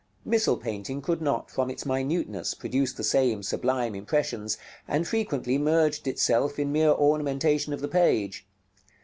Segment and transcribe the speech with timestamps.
[0.25, 6.07] Missal painting could not, from its minuteness, produce the same sublime impressions, and frequently merged
[6.07, 8.47] itself in mere ornamentation of the page.